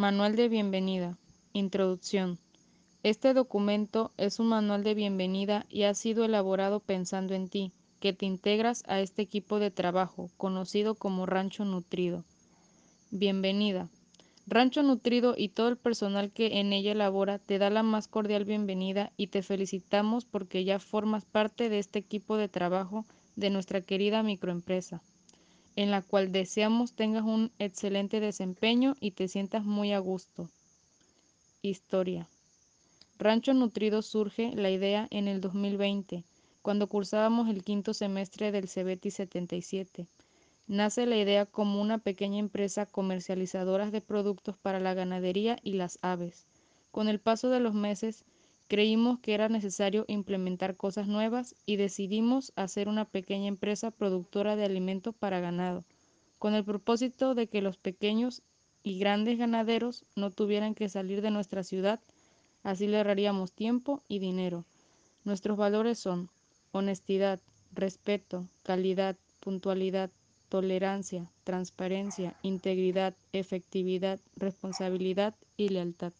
Manual 0.00 0.36
de 0.36 0.48
bienvenida. 0.48 1.18
Introducción. 1.52 2.38
Este 3.02 3.34
documento 3.34 4.12
es 4.16 4.38
un 4.38 4.46
manual 4.46 4.84
de 4.84 4.94
bienvenida 4.94 5.66
y 5.68 5.82
ha 5.82 5.94
sido 5.94 6.24
elaborado 6.24 6.78
pensando 6.78 7.34
en 7.34 7.48
ti, 7.48 7.72
que 7.98 8.12
te 8.12 8.24
integras 8.24 8.84
a 8.86 9.00
este 9.00 9.22
equipo 9.22 9.58
de 9.58 9.72
trabajo, 9.72 10.30
conocido 10.36 10.94
como 10.94 11.26
Rancho 11.26 11.64
Nutrido. 11.64 12.22
Bienvenida. 13.10 13.88
Rancho 14.46 14.84
Nutrido 14.84 15.34
y 15.36 15.48
todo 15.48 15.66
el 15.66 15.76
personal 15.76 16.30
que 16.30 16.60
en 16.60 16.72
ella 16.72 16.94
labora 16.94 17.40
te 17.40 17.58
da 17.58 17.68
la 17.68 17.82
más 17.82 18.06
cordial 18.06 18.44
bienvenida 18.44 19.10
y 19.16 19.26
te 19.26 19.42
felicitamos 19.42 20.24
porque 20.24 20.62
ya 20.62 20.78
formas 20.78 21.24
parte 21.24 21.68
de 21.68 21.80
este 21.80 21.98
equipo 21.98 22.36
de 22.36 22.48
trabajo 22.48 23.04
de 23.34 23.50
nuestra 23.50 23.80
querida 23.80 24.22
microempresa 24.22 25.02
en 25.78 25.92
la 25.92 26.02
cual 26.02 26.32
deseamos 26.32 26.92
tengas 26.92 27.22
un 27.22 27.52
excelente 27.60 28.18
desempeño 28.18 28.96
y 28.98 29.12
te 29.12 29.28
sientas 29.28 29.64
muy 29.64 29.92
a 29.92 30.00
gusto. 30.00 30.50
Historia. 31.62 32.26
Rancho 33.16 33.54
Nutrido 33.54 34.02
surge 34.02 34.50
la 34.56 34.70
idea 34.70 35.06
en 35.12 35.28
el 35.28 35.40
2020, 35.40 36.24
cuando 36.62 36.88
cursábamos 36.88 37.48
el 37.48 37.62
quinto 37.62 37.94
semestre 37.94 38.50
del 38.50 38.66
CBT 38.66 39.10
77. 39.10 40.08
Nace 40.66 41.06
la 41.06 41.16
idea 41.16 41.46
como 41.46 41.80
una 41.80 41.98
pequeña 41.98 42.40
empresa 42.40 42.84
comercializadora 42.84 43.92
de 43.92 44.00
productos 44.00 44.56
para 44.58 44.80
la 44.80 44.94
ganadería 44.94 45.60
y 45.62 45.74
las 45.74 46.00
aves. 46.02 46.48
Con 46.90 47.06
el 47.06 47.20
paso 47.20 47.50
de 47.50 47.60
los 47.60 47.74
meses, 47.74 48.24
Creímos 48.68 49.18
que 49.20 49.32
era 49.32 49.48
necesario 49.48 50.04
implementar 50.08 50.76
cosas 50.76 51.08
nuevas 51.08 51.54
y 51.64 51.76
decidimos 51.76 52.52
hacer 52.54 52.86
una 52.86 53.06
pequeña 53.06 53.48
empresa 53.48 53.90
productora 53.90 54.56
de 54.56 54.66
alimento 54.66 55.14
para 55.14 55.40
ganado, 55.40 55.86
con 56.38 56.54
el 56.54 56.64
propósito 56.64 57.34
de 57.34 57.46
que 57.46 57.62
los 57.62 57.78
pequeños 57.78 58.42
y 58.82 58.98
grandes 58.98 59.38
ganaderos 59.38 60.04
no 60.16 60.30
tuvieran 60.30 60.74
que 60.74 60.90
salir 60.90 61.22
de 61.22 61.30
nuestra 61.30 61.62
ciudad, 61.62 61.98
así 62.62 62.86
le 62.86 62.98
ahorraríamos 62.98 63.52
tiempo 63.52 64.02
y 64.06 64.18
dinero. 64.18 64.66
Nuestros 65.24 65.56
valores 65.56 65.98
son 65.98 66.28
honestidad, 66.70 67.40
respeto, 67.72 68.48
calidad, 68.64 69.16
puntualidad, 69.40 70.10
tolerancia, 70.50 71.30
transparencia, 71.44 72.34
integridad, 72.42 73.14
efectividad, 73.32 74.20
responsabilidad 74.36 75.34
y 75.56 75.70
lealtad. 75.70 76.12